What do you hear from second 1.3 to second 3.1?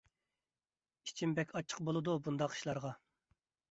بەك ئاچچىق بولىدۇ بۇنداق ئىشلارغا.